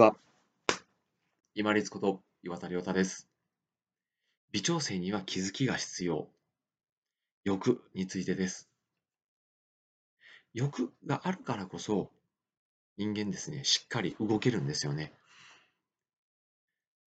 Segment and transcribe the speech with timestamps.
[0.00, 0.16] は
[1.54, 3.28] 今立こと岩田亮太です。
[4.50, 6.26] 微調整には気づきが必要。
[7.44, 8.70] 欲についてです。
[10.54, 12.08] 欲があるからこそ
[12.96, 15.12] 人間ですねしっかり動けるんですよね。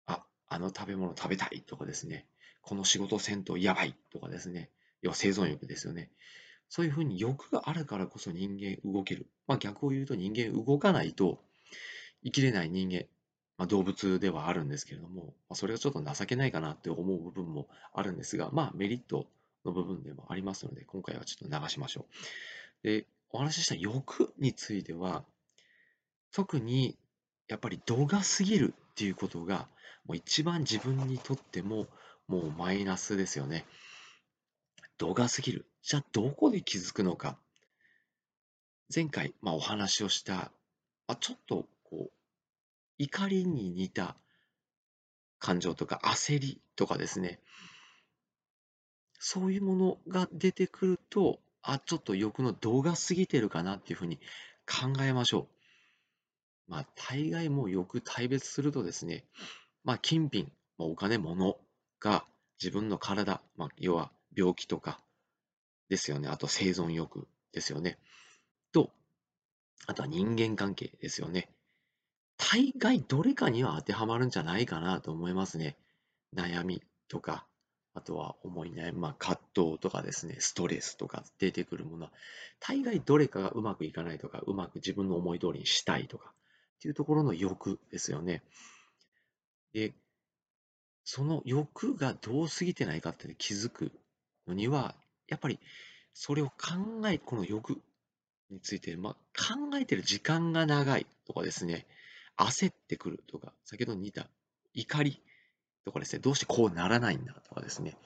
[0.07, 2.25] ああの食べ物食べたいとかですね。
[2.63, 4.71] この仕事せんとやばいとかですね。
[5.03, 6.09] 要は生存欲ですよね。
[6.69, 9.27] そういうふうに欲があるからこそ人間動ける。
[9.45, 11.39] まあ逆を言うと人間動かないと
[12.23, 13.05] 生きれない人間、
[13.57, 19.27] まあ、動物ではあるんですけれども、まあ、それがちょっと情けないかなって思う部分もあるんですが、まあメリット
[19.65, 22.05] の部分でもありますので、今回はちょっと流しましょ
[22.83, 22.87] う。
[22.87, 25.23] で、お話しした欲については、
[26.31, 26.97] 特に
[27.47, 29.67] やっぱり度が過ぎるっていうことが、
[30.05, 31.87] もう一番自分にとっても
[32.27, 33.65] もうマイナスですよね。
[34.97, 35.65] 度が過ぎる。
[35.81, 37.37] じゃあどこで気づくのか。
[38.93, 40.51] 前回、まあ、お話をした、
[41.07, 42.11] まあ、ちょっとこう
[42.97, 44.15] 怒りに似た
[45.39, 47.39] 感情とか焦りとかですね
[49.19, 54.17] そういうものが出てくるとあちょっと欲の度が過ぎてるかなっていうふうに
[54.65, 55.47] 考えましょ
[56.67, 56.71] う。
[56.71, 59.25] まあ大概もう欲大別するとですね
[59.83, 61.57] まあ金品、ま、お金物
[61.99, 62.25] が
[62.61, 64.99] 自分の体、まあ、要は病気とか
[65.89, 66.27] ですよね。
[66.29, 67.97] あと生存欲ですよね。
[68.71, 68.91] と、
[69.87, 71.49] あとは人間関係ですよね。
[72.39, 75.77] 大概どれかには当てはまるんじゃないかなと思いますね。
[76.33, 77.45] 悩みとか、
[77.93, 82.11] あとは思い悩み、まあ、葛藤とかですね、ストレスとか出てくるものは、
[82.59, 86.31] 大概どれかがうまくいかないとか、うまく自分の思い通りにしたいとか、
[86.77, 88.41] っていうところの欲ですよね。
[89.73, 89.93] で、
[91.03, 93.91] その欲がどう過ぎてないかって気づく
[94.47, 94.95] のには、
[95.27, 95.59] やっぱり
[96.13, 97.81] それを考え、この欲
[98.49, 101.85] について、まあ、考えてる時間が長いとかですね、
[102.39, 104.27] 焦ってくるとか、先ほどに似た
[104.73, 105.21] 怒り
[105.85, 107.97] とかですね、どうしてこうならないんだとかですね、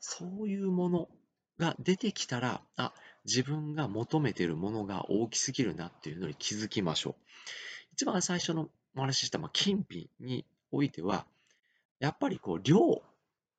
[0.00, 1.08] そういうもの
[1.58, 2.92] が出てきたら、あ、
[3.24, 7.14] 自分が求めているものが大きすぎるなっていうのに気づきましょう。
[7.92, 11.26] 一番最初のお話しした、まあ、金品においては、
[12.00, 13.02] やっぱりこう量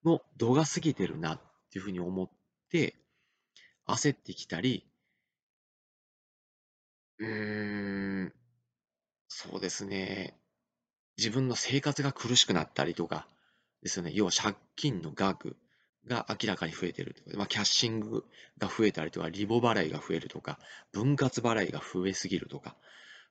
[0.03, 1.39] の度が過ぎてるなっ
[1.71, 2.29] ていうふうに思っ
[2.69, 2.95] て、
[3.87, 4.85] 焦ってきたり、
[7.19, 8.33] うーん、
[9.35, 10.37] そうですね。
[11.17, 13.27] 自分の生活が苦しくなったりとか
[13.81, 14.11] ですよね。
[14.13, 15.57] 要は借金の額
[16.05, 18.25] が明らかに増えてるとか、まあ、キャッシング
[18.59, 20.59] が増えたりとか、リボ払いが増えるとか、
[20.91, 22.75] 分割払いが増えすぎるとか、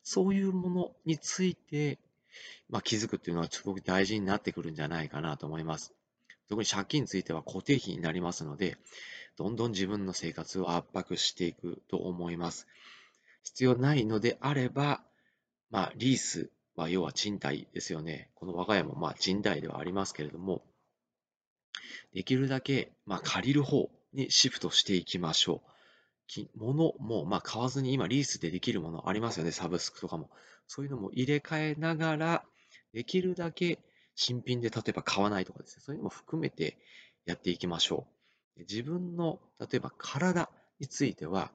[0.03, 2.01] そういうものについて、
[2.69, 5.95] まあ、気づくっていうのはすごく大事になってくるんじゃないかなと思います。
[6.49, 8.77] 特に借金については固定費になりますので、
[9.37, 12.67] どんどん自分の生活を圧迫していくと思います。
[13.45, 15.05] 必要ないのであれば、
[15.73, 18.31] まあ、リースは要は賃貸ですよね。
[18.35, 20.63] この我が家もまあ賃貸ではありますけれども、
[22.13, 26.49] できるだけまあ借りる方にシフトしていきましょう。
[26.57, 29.51] 物もまあ買わずに今リースでできるものありますよね。
[29.51, 30.31] サブスクとかも。
[30.69, 32.45] そういうのも入れ替えながら、
[32.93, 33.79] できるだけ
[34.15, 35.83] 新品で例えば買わないとかですね。
[35.85, 36.77] そういうのも含めて
[37.25, 38.07] やっていきましょ
[38.59, 38.61] う。
[38.61, 40.51] 自分の例えば体
[40.81, 41.51] については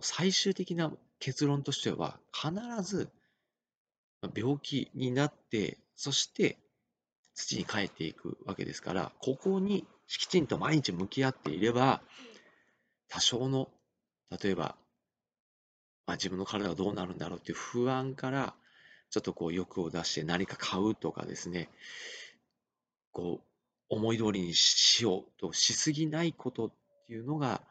[0.00, 2.52] 最終的な結論としては必
[2.82, 3.10] ず
[4.34, 6.58] 病気になってそして
[7.34, 12.00] 土に帰っていくわけですからここにきちんと毎日向き合っていれば
[13.08, 13.68] 多少の
[14.42, 14.76] 例えば、
[16.06, 18.54] まあ、自分の体がどうなるんだろうっていう不安から
[19.10, 21.68] ちょっとこう欲を出して何か買うとかですね
[23.12, 23.44] こう
[23.88, 26.70] 思い通りにしようとしすぎないことっ
[27.06, 27.62] ていうのが、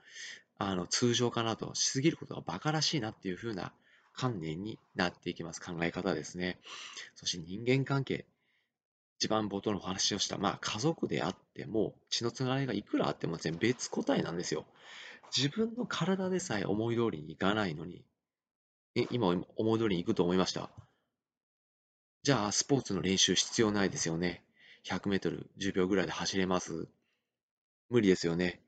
[0.57, 3.73] あの、通常かなと、しすぎることが馬鹿らしいなっていう風な
[4.13, 5.61] 観念になっていきます。
[5.61, 6.59] 考え方ですね。
[7.15, 8.25] そして人間関係。
[9.19, 14.65] 一番冒頭のお話をした、まあ家族であっても、血のつながりがいくらあっても全別個体なんですよ。
[15.35, 18.03] 自分の体でさえ思い通りにいかないのに、
[18.95, 20.69] え、今思い通りにいくと思いました？
[22.23, 24.43] じゃあ、スポーツの練習必要ないですよね。
[24.85, 26.87] 100メートル10秒ぐらいで走れます？
[27.89, 28.61] 無理ですよね。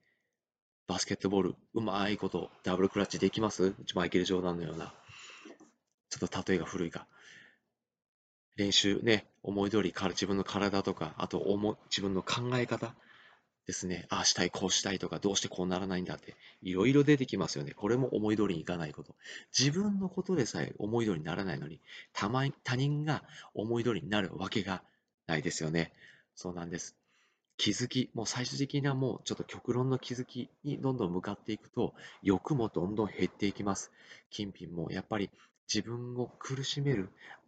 [0.87, 3.73] バスケットボール、うまいこと、ダブルクラッチできます？
[3.93, 4.93] マイケル・ジョーダンのような。
[6.17, 7.07] ちょっと例えが古いか。
[8.55, 12.95] 練習ね、思い通りから自分の体とか、あと思自分の考え方
[13.67, 14.05] ですね。
[14.09, 17.73] ああしたい、こうしたいとか、どうしてこうならないんだって、いろいろ出てきますよね。
[17.73, 19.15] これも思い通りにいかないこと。
[19.57, 21.81] 自分のことでさえ思い通りにならないのに、
[22.13, 23.23] たま他人が
[23.53, 24.83] 思い通りになるわけが
[25.27, 25.91] ないですよね。
[26.35, 26.95] そうなんです。
[27.57, 33.91] 気づき、もう最終的なもうちょっと極論の気づきにどんどん向かっていくと、欲もどんどん減っていきます。
[34.29, 35.29] 金品もやっぱり
[35.71, 37.09] 自分を苦しめる。